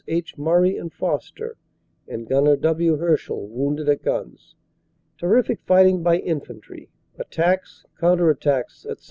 [0.07, 0.35] H.
[0.35, 1.57] Murray and Foster
[2.07, 2.59] and Gnr.
[2.59, 2.97] W.
[2.97, 4.55] Hershall wounded at guns.
[5.19, 6.89] Terrific fight ing by Infantry;
[7.19, 8.97] attacks, counter attacks, etc.